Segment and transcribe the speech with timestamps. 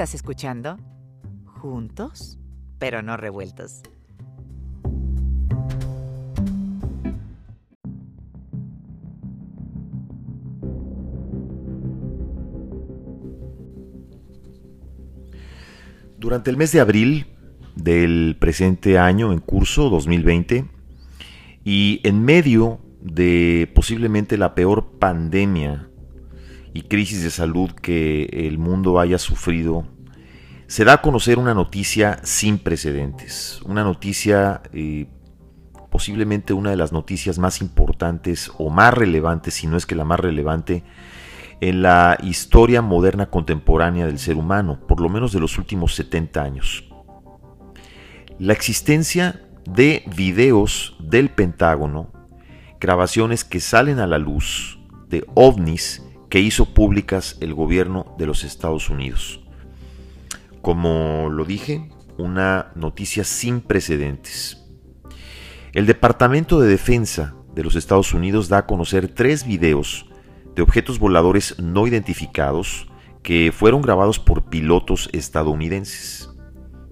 [0.00, 0.78] Estás escuchando
[1.44, 2.38] Juntos,
[2.78, 3.82] pero no revueltos.
[16.16, 17.26] Durante el mes de abril
[17.76, 20.64] del presente año en curso 2020
[21.62, 25.89] y en medio de posiblemente la peor pandemia
[26.72, 29.86] y crisis de salud que el mundo haya sufrido,
[30.66, 35.08] se da a conocer una noticia sin precedentes, una noticia eh,
[35.90, 40.04] posiblemente una de las noticias más importantes o más relevantes, si no es que la
[40.04, 40.84] más relevante,
[41.60, 46.42] en la historia moderna contemporánea del ser humano, por lo menos de los últimos 70
[46.42, 46.88] años.
[48.38, 52.12] La existencia de videos del Pentágono,
[52.80, 58.44] grabaciones que salen a la luz de ovnis que hizo públicas el gobierno de los
[58.44, 59.40] Estados Unidos.
[60.62, 64.64] Como lo dije, una noticia sin precedentes.
[65.72, 70.06] El Departamento de Defensa de los Estados Unidos da a conocer tres videos
[70.54, 72.88] de objetos voladores no identificados
[73.22, 76.30] que fueron grabados por pilotos estadounidenses.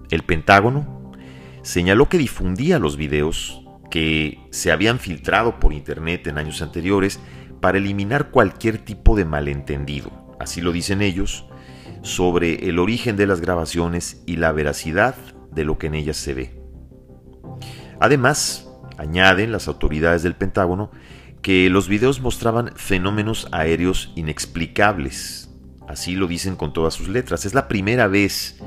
[0.09, 1.13] El Pentágono
[1.61, 7.19] señaló que difundía los videos que se habían filtrado por Internet en años anteriores
[7.59, 11.45] para eliminar cualquier tipo de malentendido, así lo dicen ellos,
[12.01, 15.15] sobre el origen de las grabaciones y la veracidad
[15.51, 16.61] de lo que en ellas se ve.
[17.99, 20.91] Además, añaden las autoridades del Pentágono
[21.41, 25.49] que los videos mostraban fenómenos aéreos inexplicables.
[25.87, 27.45] Así lo dicen con todas sus letras.
[27.45, 28.59] Es la primera vez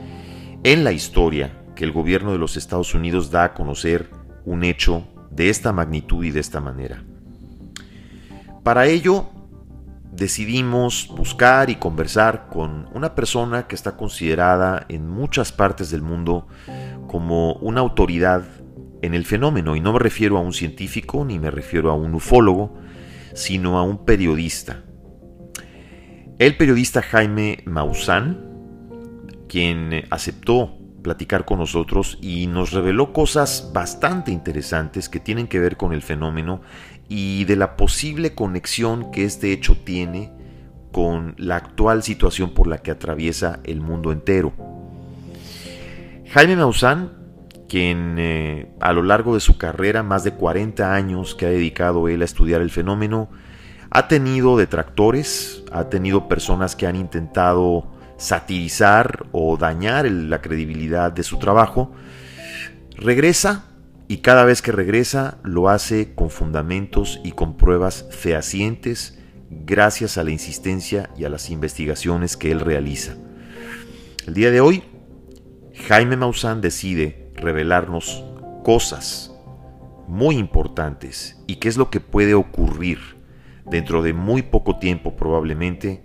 [0.64, 4.10] en la historia que el gobierno de los Estados Unidos da a conocer
[4.44, 7.04] un hecho de esta magnitud y de esta manera.
[8.62, 9.26] Para ello,
[10.12, 16.46] decidimos buscar y conversar con una persona que está considerada en muchas partes del mundo
[17.08, 18.44] como una autoridad
[19.02, 22.14] en el fenómeno, y no me refiero a un científico ni me refiero a un
[22.14, 22.78] ufólogo,
[23.34, 24.84] sino a un periodista.
[26.38, 28.48] El periodista Jaime Maussan,
[29.48, 35.76] quien aceptó platicar con nosotros y nos reveló cosas bastante interesantes que tienen que ver
[35.76, 36.62] con el fenómeno
[37.08, 40.32] y de la posible conexión que este hecho tiene
[40.92, 44.52] con la actual situación por la que atraviesa el mundo entero.
[46.30, 47.22] Jaime Maussan
[47.72, 52.06] quien eh, a lo largo de su carrera, más de 40 años que ha dedicado
[52.06, 53.30] él a estudiar el fenómeno,
[53.88, 61.22] ha tenido detractores, ha tenido personas que han intentado satirizar o dañar la credibilidad de
[61.22, 61.92] su trabajo,
[62.94, 63.64] regresa
[64.12, 69.18] y cada vez que regresa lo hace con fundamentos y con pruebas fehacientes
[69.48, 73.16] gracias a la insistencia y a las investigaciones que él realiza.
[74.26, 74.82] El día de hoy,
[75.88, 78.22] Jaime Maussan decide revelarnos
[78.62, 79.32] cosas
[80.06, 82.98] muy importantes y qué es lo que puede ocurrir
[83.64, 86.02] dentro de muy poco tiempo probablemente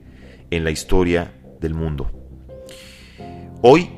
[0.49, 2.09] en la historia del mundo.
[3.61, 3.89] Hoy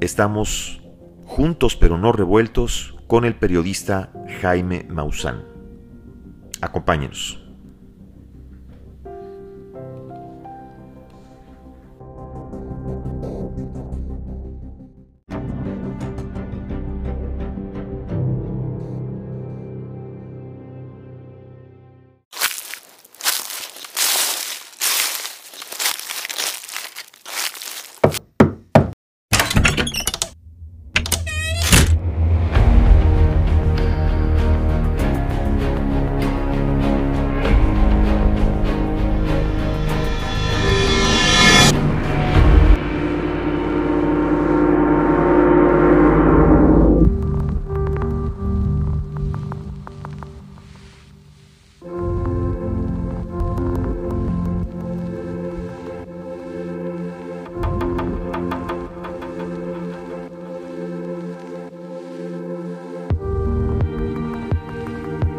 [0.00, 0.82] estamos
[1.26, 5.44] juntos pero no revueltos con el periodista Jaime Maussan.
[6.60, 7.45] Acompáñenos.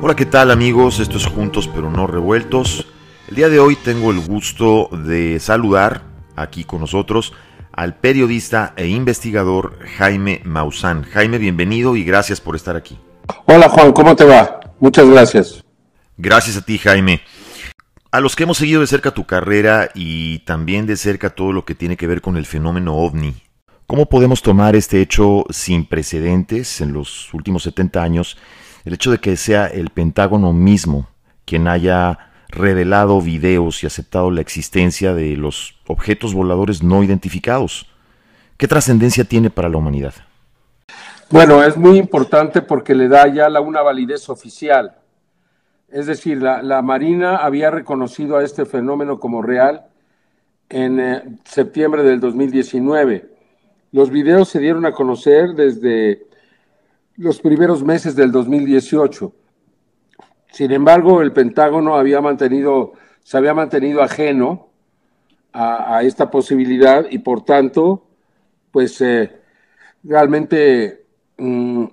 [0.08, 1.02] Hola, ¿qué tal amigos?
[1.02, 2.88] Esto es Juntos pero no revueltos.
[3.28, 6.02] El día de hoy tengo el gusto de saludar
[6.38, 7.34] aquí con nosotros
[7.74, 11.04] al periodista e investigador Jaime Maussan.
[11.04, 12.98] Jaime, bienvenido y gracias por estar aquí.
[13.48, 14.62] Hola Juan, ¿cómo te va?
[14.80, 15.62] Muchas gracias.
[16.16, 17.20] Gracias a ti, Jaime.
[18.10, 21.66] A los que hemos seguido de cerca tu carrera y también de cerca todo lo
[21.66, 23.34] que tiene que ver con el fenómeno ovni,
[23.88, 28.38] ¿cómo podemos tomar este hecho sin precedentes en los últimos 70 años
[28.88, 31.10] el hecho de que sea el Pentágono mismo
[31.44, 37.90] quien haya revelado videos y aceptado la existencia de los objetos voladores no identificados.
[38.56, 40.14] ¿Qué trascendencia tiene para la humanidad?
[41.30, 44.96] Bueno, es muy importante porque le da ya la, una validez oficial.
[45.90, 49.88] Es decir, la, la, Marina había reconocido a este fenómeno como real
[50.70, 53.30] en eh, septiembre del 2019.
[53.92, 56.27] Los videos se dieron a conocer desde
[57.18, 59.34] los primeros meses del 2018.
[60.52, 62.94] Sin embargo, el Pentágono había mantenido,
[63.24, 64.68] se había mantenido ajeno
[65.52, 68.06] a, esta posibilidad y por tanto,
[68.72, 69.42] pues eh,
[70.04, 71.06] realmente
[71.38, 71.86] mmm,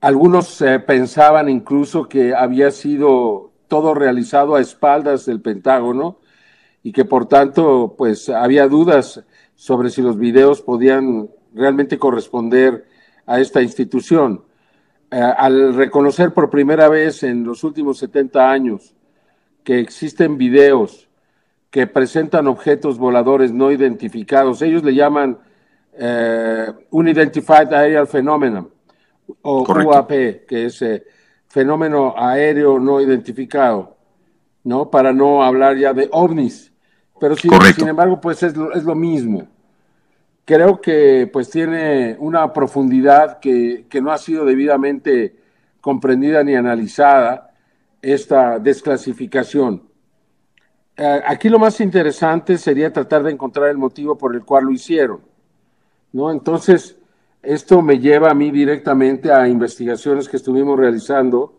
[0.00, 6.18] algunos eh, pensaban incluso que había sido todo realizado a espaldas del Pentágono
[6.82, 9.22] y que por tanto, pues había dudas
[9.54, 12.89] sobre si los videos podían realmente corresponder
[13.30, 14.42] a esta institución.
[15.08, 18.94] Eh, al reconocer por primera vez en los últimos 70 años
[19.62, 21.08] que existen videos
[21.70, 25.38] que presentan objetos voladores no identificados, ellos le llaman
[25.92, 28.68] eh, Unidentified Aerial Phenomenon,
[29.42, 29.90] o Correcto.
[29.90, 30.10] UAP,
[30.48, 31.04] que es eh,
[31.46, 33.96] fenómeno aéreo no identificado,
[34.64, 34.90] ¿no?
[34.90, 36.72] Para no hablar ya de ovnis.
[37.20, 39.46] Pero sin, sin embargo, pues es lo, es lo, mismo.
[40.50, 45.36] Creo que pues tiene una profundidad que, que no ha sido debidamente
[45.80, 47.52] comprendida ni analizada
[48.02, 49.80] esta desclasificación.
[50.96, 54.72] Eh, aquí lo más interesante sería tratar de encontrar el motivo por el cual lo
[54.72, 55.20] hicieron,
[56.12, 56.32] ¿no?
[56.32, 56.96] Entonces,
[57.44, 61.54] esto me lleva a mí directamente a investigaciones que estuvimos realizando,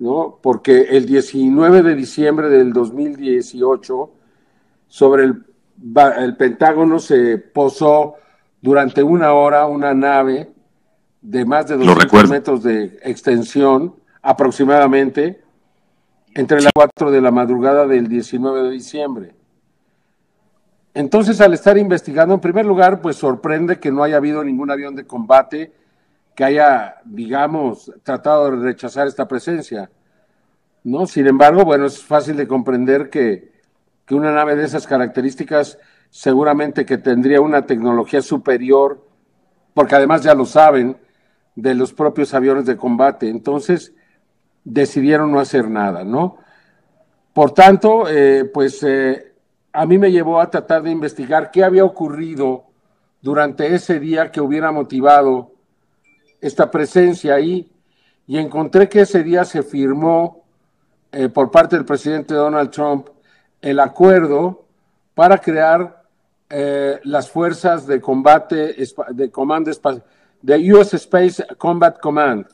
[0.00, 0.38] ¿no?
[0.42, 4.10] Porque el 19 de diciembre del 2018,
[4.86, 5.51] sobre el,
[6.18, 8.14] el Pentágono se posó
[8.60, 10.52] durante una hora una nave
[11.20, 15.42] de más de 200 metros de extensión, aproximadamente,
[16.34, 19.34] entre las 4 de la madrugada del 19 de diciembre.
[20.94, 24.94] Entonces, al estar investigando, en primer lugar, pues sorprende que no haya habido ningún avión
[24.94, 25.72] de combate
[26.34, 29.90] que haya, digamos, tratado de rechazar esta presencia.
[30.84, 31.06] ¿no?
[31.06, 33.51] Sin embargo, bueno, es fácil de comprender que,
[34.06, 35.78] que una nave de esas características
[36.10, 39.06] seguramente que tendría una tecnología superior,
[39.74, 40.98] porque además ya lo saben,
[41.54, 43.28] de los propios aviones de combate.
[43.28, 43.94] Entonces,
[44.64, 46.36] decidieron no hacer nada, ¿no?
[47.32, 49.32] Por tanto, eh, pues eh,
[49.72, 52.64] a mí me llevó a tratar de investigar qué había ocurrido
[53.22, 55.52] durante ese día que hubiera motivado
[56.40, 57.70] esta presencia ahí
[58.26, 60.44] y encontré que ese día se firmó
[61.10, 63.08] eh, por parte del presidente Donald Trump
[63.62, 64.66] el acuerdo
[65.14, 66.02] para crear
[66.50, 68.76] eh, las fuerzas de combate
[69.10, 69.70] de comando
[70.42, 72.46] de US Space Combat Command.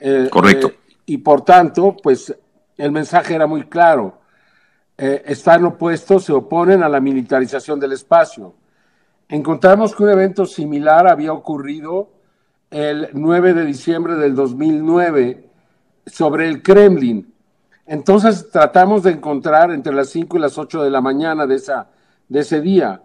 [0.00, 0.72] Eh, Correcto.
[1.06, 2.34] y por tanto, pues
[2.76, 4.18] el mensaje era muy claro
[5.00, 8.54] eh, están opuestos, se oponen a la militarización del espacio.
[9.28, 12.10] Encontramos que un evento similar había ocurrido
[12.68, 15.48] el 9 de diciembre del 2009
[16.04, 17.32] sobre el Kremlin.
[17.88, 21.88] Entonces tratamos de encontrar entre las 5 y las 8 de la mañana de, esa,
[22.28, 23.00] de ese día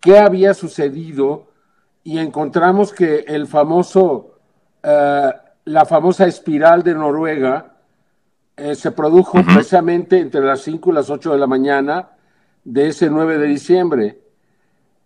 [0.00, 1.48] qué había sucedido
[2.04, 4.38] y encontramos que el famoso,
[4.84, 5.30] uh,
[5.64, 7.74] la famosa espiral de Noruega,
[8.56, 9.54] eh, se produjo uh -huh.
[9.54, 12.10] precisamente entre las 5 y las 8 de la mañana
[12.64, 14.18] de ese 9 de diciembre.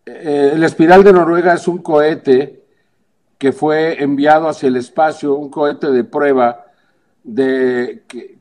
[0.04, 2.64] Eh, el espiral de Noruega es un cohete
[3.38, 6.66] que fue enviado hacia el espacio, un cohete de prueba
[7.22, 8.35] de, que,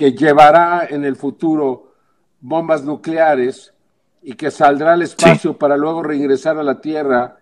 [0.00, 1.92] que llevará en el futuro
[2.40, 3.74] bombas nucleares
[4.22, 5.56] y que saldrá al espacio sí.
[5.60, 7.36] para luego regresar a la Tierra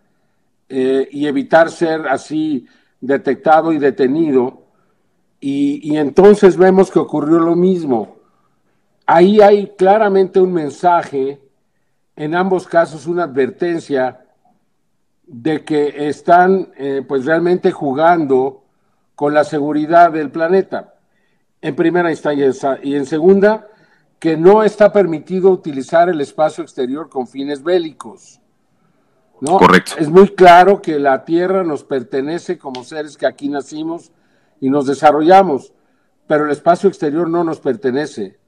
[0.68, 2.66] eh, y evitar ser así
[3.00, 4.64] detectado y detenido
[5.38, 8.16] y, y, entonces vemos que ocurrió lo mismo.
[9.06, 11.40] Ahí hay claramente un mensaje,
[12.16, 14.24] en ambos casos una advertencia
[15.28, 18.64] de que están eh, pues realmente jugando
[19.14, 20.97] con la seguridad del planeta,
[21.60, 23.66] en primera instancia, y en segunda,
[24.18, 28.40] que no está permitido utilizar el espacio exterior con fines bélicos.
[29.40, 29.58] ¿no?
[29.58, 29.94] Correcto.
[29.98, 34.10] Es muy claro que la Tierra nos pertenece como seres que aquí nacimos
[34.60, 35.72] y nos desarrollamos,
[36.26, 38.38] pero el espacio exterior no nos pertenece.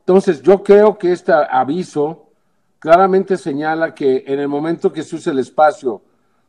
[0.00, 2.30] Entonces, yo creo que este aviso
[2.78, 6.02] claramente señala que en el momento que se use el espacio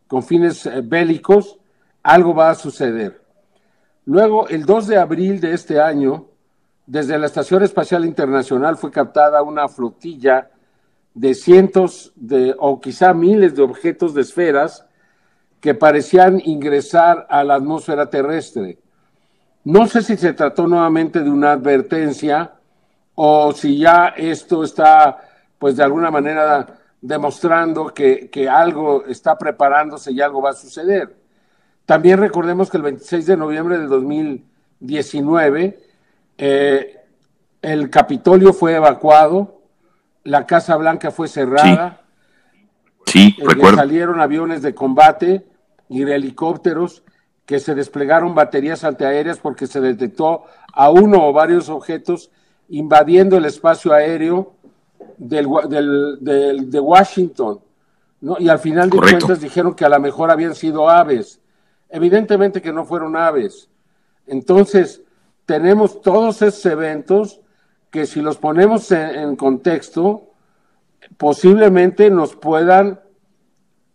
[0.07, 1.57] con fines eh, bélicos,
[2.03, 3.26] algo va a suceder.
[4.07, 6.27] Luego, el 2 de abril de este año,
[6.85, 10.49] desde la Estación Espacial Internacional fue captada una flotilla
[11.13, 14.85] de cientos de, o quizá miles de objetos de esferas
[15.59, 18.79] que parecían ingresar a la atmósfera terrestre.
[19.65, 22.53] No sé si se trató nuevamente de una advertencia
[23.13, 25.17] o si ya esto está,
[25.59, 31.16] pues de alguna manera, demostrando que, que algo está preparándose y algo va a suceder.
[31.87, 35.79] También recordemos que el 26 de noviembre de 2019
[36.37, 36.97] eh,
[37.61, 39.61] el Capitolio fue evacuado,
[40.25, 42.01] la Casa Blanca fue cerrada.
[43.05, 45.47] Sí, sí eh, Salieron aviones de combate
[45.87, 47.03] y helicópteros
[47.45, 52.31] que se desplegaron baterías antiaéreas porque se detectó a uno o varios objetos
[52.67, 54.55] invadiendo el espacio aéreo
[55.17, 55.47] del,
[56.19, 57.61] del, de Washington.
[58.19, 58.35] ¿no?
[58.39, 61.39] Y al final de cuentas dijeron que a lo mejor habían sido aves.
[61.89, 63.69] Evidentemente que no fueron aves.
[64.25, 65.01] Entonces,
[65.45, 67.41] tenemos todos esos eventos
[67.89, 70.33] que si los ponemos en, contexto,
[71.17, 72.99] posiblemente nos puedan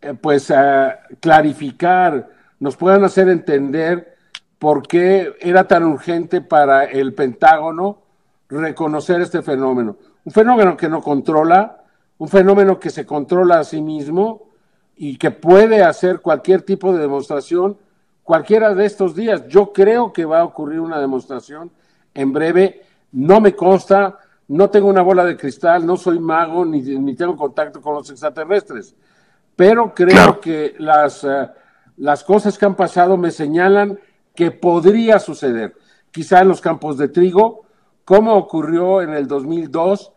[0.00, 4.16] eh, pues eh, clarificar, nos puedan hacer entender
[4.58, 8.02] por qué era tan urgente para el Pentágono
[8.48, 9.96] reconocer este fenómeno.
[10.24, 11.84] Un fenómeno que no controla,
[12.18, 14.51] un fenómeno que se controla a sí mismo
[14.96, 17.76] y que puede hacer cualquier tipo de demostración
[18.22, 19.46] cualquiera de estos días.
[19.48, 21.70] Yo creo que va a ocurrir una demostración
[22.14, 22.82] en breve.
[23.12, 24.18] No me consta,
[24.48, 28.10] no tengo una bola de cristal, no soy mago ni, ni tengo contacto con los
[28.10, 28.94] extraterrestres,
[29.56, 31.48] pero creo que las, eh,
[31.98, 33.98] las cosas que han pasado me señalan
[34.34, 35.74] que podría suceder.
[36.10, 37.66] Quizá en los campos de trigo,
[38.04, 40.12] como ocurrió en el 2002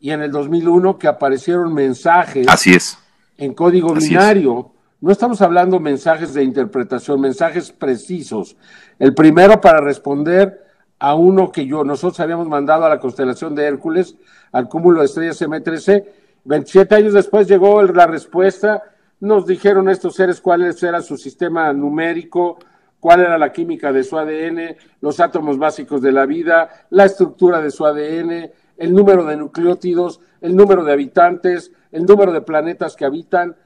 [0.00, 2.98] y en el 2001 que aparecieron mensajes Así es.
[3.40, 8.54] En código binario no estamos hablando mensajes de interpretación, mensajes precisos.
[8.98, 10.62] El primero para responder
[10.98, 14.16] a uno que yo, nosotros habíamos mandado a la constelación de Hércules,
[14.52, 16.04] al cúmulo de estrellas M13.
[16.44, 18.82] 27 años después llegó la respuesta.
[19.20, 22.58] Nos dijeron estos seres cuál era su sistema numérico,
[23.00, 27.62] cuál era la química de su ADN, los átomos básicos de la vida, la estructura
[27.62, 32.96] de su ADN, el número de nucleótidos, el número de habitantes, el número de planetas
[32.96, 33.56] que habitan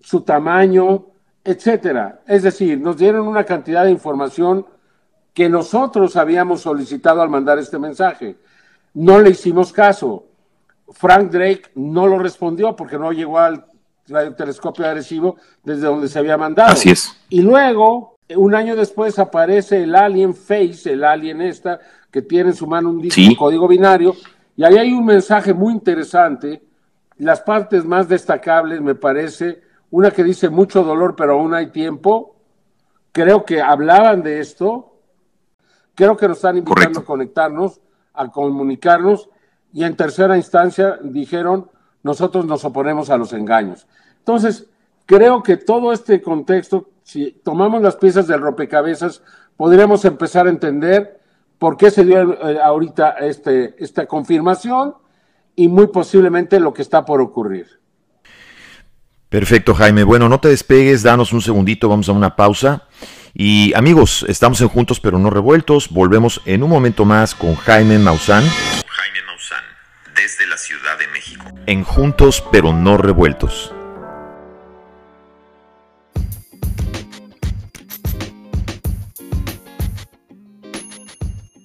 [0.00, 1.06] su tamaño,
[1.44, 2.20] etcétera.
[2.26, 4.66] Es decir, nos dieron una cantidad de información
[5.32, 8.36] que nosotros habíamos solicitado al mandar este mensaje.
[8.94, 10.26] No le hicimos caso.
[10.90, 13.64] Frank Drake no lo respondió porque no llegó al
[14.36, 16.72] telescopio agresivo desde donde se había mandado.
[16.72, 17.16] Así es.
[17.30, 22.56] Y luego, un año después, aparece el Alien Face, el Alien esta, que tiene en
[22.56, 24.14] su mano un disco código binario,
[24.54, 26.62] y ahí hay un mensaje muy interesante.
[27.22, 29.62] Las partes más destacables, me parece,
[29.92, 32.34] una que dice mucho dolor, pero aún hay tiempo.
[33.12, 34.96] Creo que hablaban de esto.
[35.94, 37.80] Creo que nos están invitando a conectarnos,
[38.12, 39.30] a comunicarnos.
[39.72, 41.70] Y en tercera instancia dijeron,
[42.02, 43.86] nosotros nos oponemos a los engaños.
[44.18, 44.68] Entonces,
[45.06, 49.22] creo que todo este contexto, si tomamos las piezas del rompecabezas,
[49.56, 51.20] podríamos empezar a entender
[51.60, 54.96] por qué se dio eh, ahorita este, esta confirmación
[55.56, 57.80] y muy posiblemente lo que está por ocurrir.
[59.28, 60.04] Perfecto, Jaime.
[60.04, 62.86] Bueno, no te despegues, danos un segundito, vamos a una pausa.
[63.34, 65.88] Y amigos, estamos en Juntos pero no revueltos.
[65.88, 68.44] Volvemos en un momento más con Jaime Maussan.
[68.44, 69.64] Jaime Maussan,
[70.14, 71.44] desde la Ciudad de México.
[71.66, 73.74] En Juntos pero no revueltos.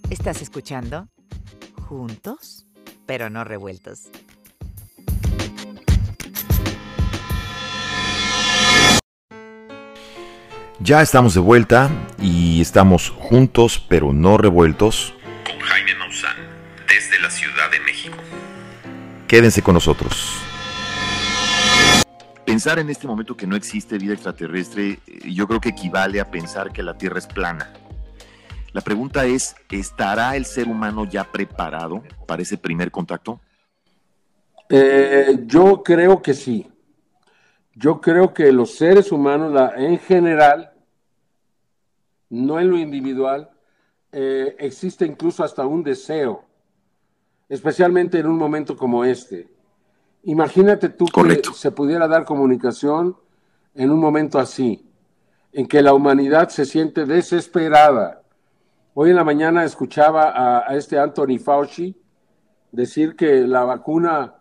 [0.10, 1.10] ¿Estás escuchando?
[1.88, 2.67] Juntos
[3.08, 4.12] pero no revueltos.
[10.80, 11.90] Ya estamos de vuelta
[12.22, 15.16] y estamos juntos pero no revueltos.
[15.44, 16.38] Con Jaime Maussan,
[16.88, 18.18] desde la Ciudad de México.
[19.28, 20.40] Quédense con nosotros.
[22.46, 26.32] Pensar en este momento que no existe vida extraterrestre, eh, yo creo que equivale a
[26.32, 27.74] pensar que la Tierra es plana.
[28.78, 33.42] La pregunta es, ¿estará el ser humano ya preparado para ese primer contacto?
[34.70, 36.70] Eh, yo creo que sí.
[37.74, 40.74] Yo creo que los seres humanos en general
[42.30, 43.50] no en lo individual,
[44.12, 46.46] eh, existe incluso hasta un deseo,
[47.50, 49.48] especialmente en un momento como este.
[50.22, 53.18] Imagínate tú que se pudiera dar comunicación
[53.74, 54.88] en un momento así,
[55.52, 58.22] en que la humanidad se siente desesperada.
[59.00, 61.96] Hoy en la mañana escuchaba a, a este Anthony Fauci
[62.72, 64.38] decir que la vacuna,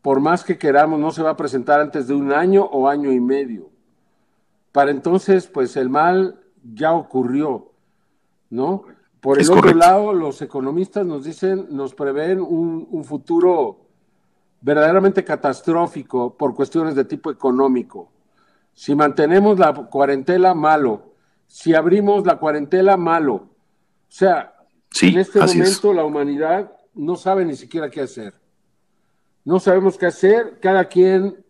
[0.00, 3.10] por más que queramos, no se va a presentar antes de un año o año
[3.10, 3.70] y medio.
[4.70, 7.72] Para entonces, pues el mal ya ocurrió,
[8.48, 8.84] ¿no?
[9.20, 13.88] Por el otro lado, los economistas nos dicen, nos prevén un, futuro
[14.60, 18.12] verdaderamente catastrófico por cuestiones de tipo económico.
[18.72, 21.14] Si mantenemos la cuarentena, malo.
[21.48, 23.53] Si abrimos la cuarentena, malo.
[24.14, 24.54] O sea,
[25.02, 28.32] en este momento la humanidad no sabe ni siquiera qué hacer.
[29.44, 31.44] no sabemos qué hacer, cada quien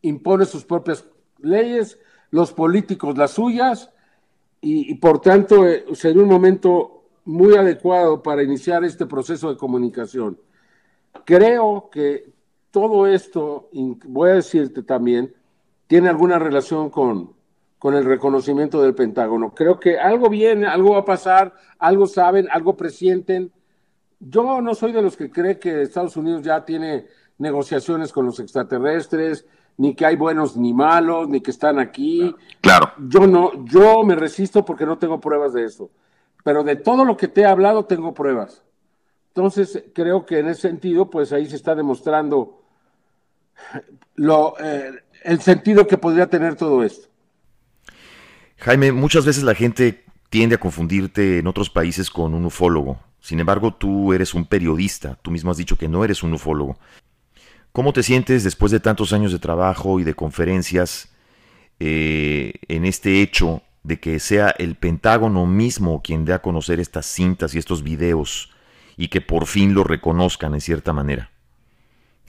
[0.00, 1.04] impone sus propias
[1.36, 1.98] leyes,
[2.30, 3.90] los políticos las suyas,
[4.62, 10.40] y, por tanto eh, sería un momento muy adecuado para iniciar este proceso de comunicación.
[11.26, 12.32] Creo que
[12.70, 13.68] todo esto,
[14.06, 15.34] voy a decirte también,
[15.86, 17.34] tiene alguna relación con,
[17.78, 19.54] con el reconocimiento del Pentágono.
[19.54, 23.52] Creo que algo viene, algo va a pasar, algo saben, algo presienten.
[24.18, 27.06] Yo no soy de los que cree que Estados Unidos ya tiene
[27.38, 32.34] negociaciones con los extraterrestres, ni que hay buenos ni malos, ni que están aquí.
[32.60, 32.92] Claro.
[32.98, 35.90] Yo no, yo me resisto porque no tengo pruebas de eso.
[36.42, 38.64] Pero de todo lo que te he hablado tengo pruebas.
[39.28, 42.60] Entonces, creo que en ese sentido, pues ahí se está demostrando
[44.16, 44.90] lo, eh,
[45.22, 47.08] el sentido que podría tener todo esto.
[48.58, 53.00] Jaime, muchas veces la gente tiende a confundirte en otros países con un ufólogo.
[53.20, 55.16] Sin embargo, tú eres un periodista.
[55.22, 56.78] Tú mismo has dicho que no eres un ufólogo.
[57.72, 61.08] ¿Cómo te sientes después de tantos años de trabajo y de conferencias
[61.78, 67.06] eh, en este hecho de que sea el Pentágono mismo quien dé a conocer estas
[67.06, 68.50] cintas y estos videos
[68.96, 71.30] y que por fin lo reconozcan en cierta manera?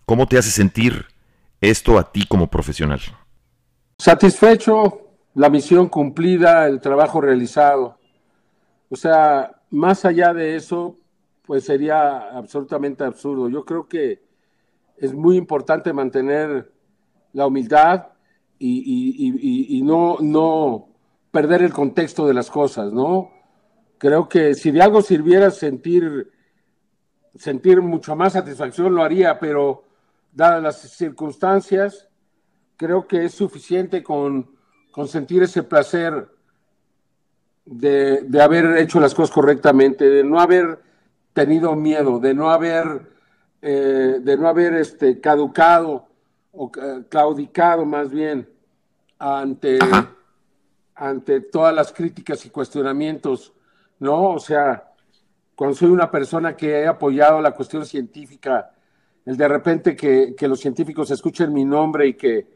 [0.05, 1.07] ¿Cómo te hace sentir
[1.61, 3.01] esto a ti como profesional?
[3.97, 5.08] Satisfecho,
[5.39, 7.97] la misión cumplida, el trabajo realizado.
[8.89, 10.97] O sea, más allá de eso,
[11.45, 13.47] pues sería absolutamente absurdo.
[13.47, 14.21] Yo creo que
[14.97, 16.69] es muy importante mantener
[17.31, 18.07] la humildad
[18.59, 20.89] y, no, no
[21.31, 23.31] perder el contexto de las cosas, ¿no?
[23.97, 26.33] Creo que si de algo sirviera sentir,
[27.35, 29.85] sentir mucho más satisfacción, lo haría, pero
[30.33, 32.09] dadas las circunstancias,
[32.75, 34.58] creo que es suficiente con,
[34.91, 36.27] con sentir ese placer
[37.65, 40.79] de, de haber hecho las cosas correctamente, de no haber
[41.33, 43.09] tenido miedo, de no haber
[43.61, 46.07] eh, de no haber este, caducado
[46.53, 46.71] o
[47.09, 48.47] claudicado más bien
[49.17, 49.77] ante,
[50.95, 53.53] ante todas las críticas y cuestionamientos,
[53.99, 54.29] ¿no?
[54.29, 54.93] O sea,
[55.55, 58.71] cuando soy una persona que he apoyado la cuestión científica,
[59.25, 62.47] el de repente que, los científicos escuchen mi nombre y que,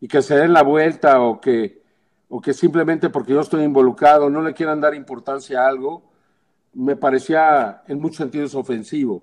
[0.00, 1.77] y que se den la vuelta o que,
[2.28, 6.02] o que simplemente porque yo estoy involucrado no le quieran dar importancia a algo,
[6.74, 9.22] me parecía en muchos sentidos ofensivo.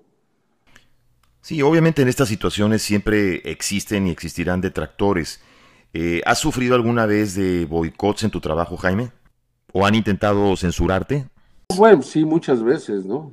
[1.40, 5.40] Sí, obviamente en estas situaciones siempre existen y existirán detractores.
[5.94, 9.12] Eh, ¿Has sufrido alguna vez de boicots en tu trabajo, Jaime?
[9.72, 11.28] ¿O han intentado censurarte?
[11.76, 13.32] Bueno, sí, muchas veces, ¿no?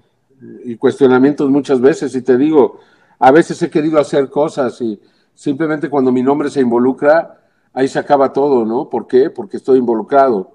[0.64, 2.14] Y cuestionamientos muchas veces.
[2.16, 2.80] Y te digo,
[3.18, 5.02] a veces he querido hacer cosas y
[5.34, 7.43] simplemente cuando mi nombre se involucra,
[7.74, 8.90] ahí se acaba todo, ¿no?
[8.90, 9.30] ¿Por qué?
[9.30, 10.54] Porque estoy involucrado.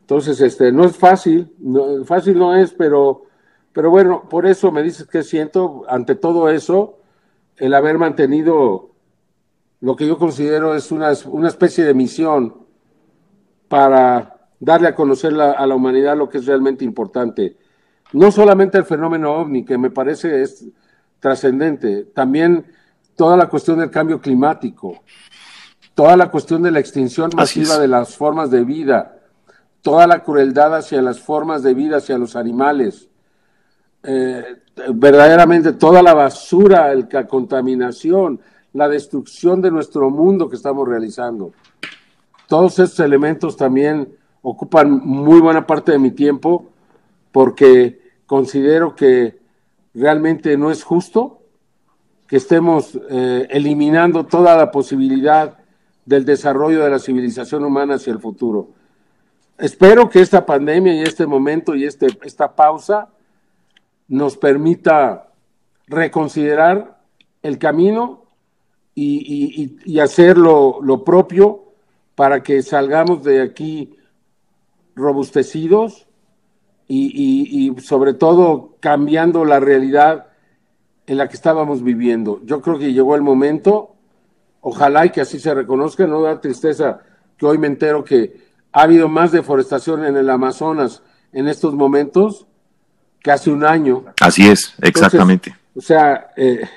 [0.00, 1.52] Entonces, este, no es fácil,
[2.06, 3.26] fácil no es, pero
[3.76, 6.98] pero bueno, por eso me dices que siento, ante todo eso,
[7.58, 8.92] el haber mantenido
[9.82, 12.54] lo que yo considero es una, una especie de misión
[13.68, 17.58] para darle a conocer a la humanidad lo que es realmente importante.
[18.14, 20.66] No solamente el fenómeno ovni, que me parece es
[21.20, 22.64] trascendente, también
[23.14, 25.02] toda la cuestión del cambio climático,
[25.96, 29.16] toda la cuestión de la extinción masiva de las formas de vida,
[29.80, 33.08] toda la crueldad hacia las formas de vida, hacia los animales,
[34.02, 34.44] eh,
[34.92, 38.38] verdaderamente toda la basura, la contaminación,
[38.74, 41.52] la destrucción de nuestro mundo que estamos realizando.
[42.46, 44.06] Todos estos elementos también
[44.42, 46.66] ocupan muy buena parte de mi tiempo
[47.32, 49.38] porque considero que
[49.94, 51.40] realmente no es justo
[52.26, 55.56] que estemos eh, eliminando toda la posibilidad
[56.06, 58.70] del desarrollo de la civilización humana hacia el futuro.
[59.58, 63.08] Espero que esta pandemia y este momento y este, esta pausa
[64.08, 65.32] nos permita
[65.86, 67.00] reconsiderar
[67.42, 68.24] el camino
[68.94, 71.64] y, hacer lo, propio
[72.14, 73.94] para que salgamos de aquí
[74.94, 76.06] robustecidos
[76.88, 80.28] y, sobre todo cambiando la realidad
[81.06, 82.40] en la que estábamos viviendo.
[82.44, 83.95] Yo creo que llegó el momento,
[84.68, 86.98] ojalá y que así se reconozca, no da tristeza
[87.38, 92.48] que hoy me entero que ha habido más deforestación en el Amazonas en estos momentos
[93.20, 94.06] que hace un año.
[94.20, 95.54] Así es, exactamente.
[95.72, 96.68] o sea, eh,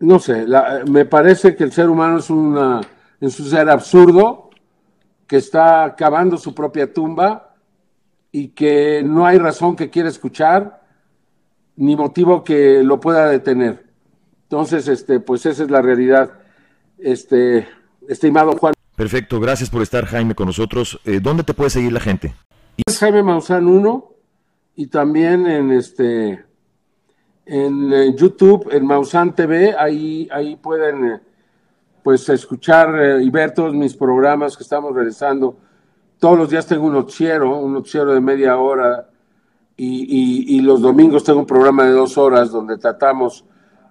[0.00, 0.44] no sé,
[0.90, 2.82] me parece que el ser humano es una,
[3.18, 4.50] en su ser absurdo,
[5.26, 7.54] que está cavando su propia tumba
[8.30, 10.82] y que no hay razón que quiera escuchar
[11.76, 13.86] ni motivo que lo pueda detener.
[14.42, 16.37] Entonces, este, pues esa es la realidad.
[16.98, 17.68] Este,
[18.08, 18.74] estimado Juan.
[18.96, 21.00] Perfecto, gracias por estar Jaime con nosotros.
[21.04, 22.34] Eh, ¿Dónde te puede seguir la gente?
[22.84, 24.12] Es Jaime Maussan 1
[24.76, 26.44] y también en este
[27.46, 31.20] en eh, YouTube, en Mausan TV, ahí, ahí pueden eh,
[32.02, 35.56] pues escuchar y ver todos mis programas que estamos realizando.
[36.18, 39.08] Todos los días tengo un noticiero, un noticiero de media hora
[39.76, 43.44] y, y, los domingos tengo un programa de dos horas donde tratamos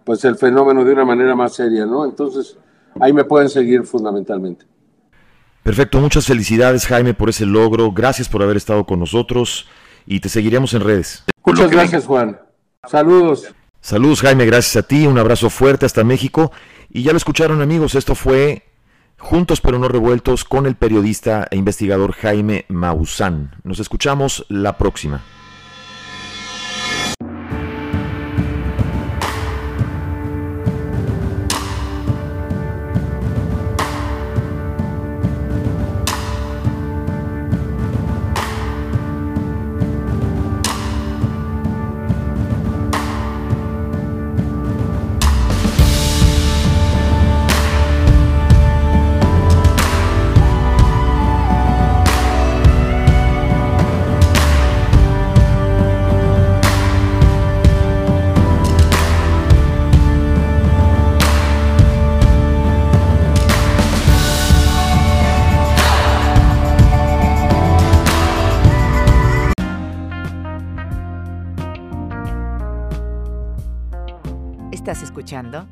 [0.04, 2.04] pues el fenómeno de una manera más seria, ¿no?
[2.04, 2.58] Entonces
[3.02, 4.66] ahí me pueden seguir fundamentalmente.
[5.64, 9.68] Perfecto, muchas felicidades Jaime por ese logro, gracias por haber estado con nosotros
[10.06, 11.26] y te seguiremos en redes.
[11.46, 12.40] Muchas gracias Juan.
[12.88, 13.54] Saludos.
[13.82, 16.52] Saludos Jaime, gracias a ti, un abrazo fuerte hasta México.
[16.90, 18.64] Y ya lo escucharon amigos, esto fue
[19.20, 23.52] Juntos pero no revueltos con el periodista e investigador Jaime Maussan.
[23.64, 25.24] Nos escuchamos la próxima.
[75.28, 75.68] Escuchando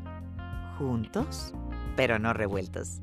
[0.77, 1.53] Juntos,
[1.95, 2.99] pero no revueltos.